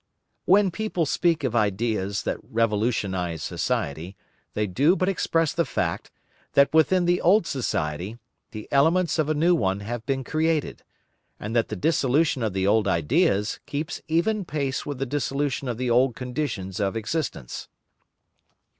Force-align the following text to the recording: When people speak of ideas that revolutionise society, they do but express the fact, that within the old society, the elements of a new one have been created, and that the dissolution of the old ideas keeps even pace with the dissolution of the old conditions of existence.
When 0.45 0.71
people 0.71 1.05
speak 1.05 1.43
of 1.43 1.55
ideas 1.55 2.23
that 2.23 2.39
revolutionise 2.41 3.43
society, 3.43 4.17
they 4.55 4.65
do 4.65 4.95
but 4.95 5.07
express 5.07 5.53
the 5.53 5.63
fact, 5.63 6.09
that 6.53 6.73
within 6.73 7.05
the 7.05 7.21
old 7.21 7.45
society, 7.45 8.17
the 8.49 8.67
elements 8.71 9.19
of 9.19 9.29
a 9.29 9.35
new 9.35 9.53
one 9.53 9.81
have 9.81 10.03
been 10.07 10.23
created, 10.23 10.81
and 11.39 11.55
that 11.55 11.67
the 11.67 11.75
dissolution 11.75 12.41
of 12.41 12.53
the 12.53 12.65
old 12.65 12.87
ideas 12.87 13.59
keeps 13.67 14.01
even 14.07 14.43
pace 14.43 14.87
with 14.87 14.97
the 14.97 15.05
dissolution 15.05 15.67
of 15.67 15.77
the 15.77 15.91
old 15.91 16.15
conditions 16.15 16.79
of 16.79 16.95
existence. 16.97 17.67